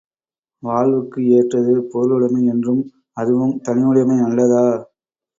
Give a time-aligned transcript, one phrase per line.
[0.63, 2.81] வாழ்வுக்கு ஏற்றது பொருளுடைமை என்றும்,
[3.17, 4.65] அதுவும் தனியுடைமை நல்லதா?